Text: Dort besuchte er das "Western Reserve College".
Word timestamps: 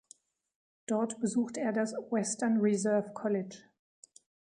Dort 0.87 1.19
besuchte 1.19 1.59
er 1.61 1.73
das 1.73 1.93
"Western 2.09 2.57
Reserve 2.57 3.13
College". 3.13 3.59